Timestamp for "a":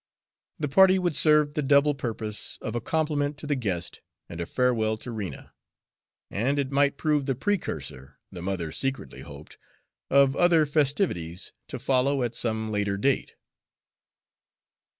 2.73-2.81, 4.41-4.47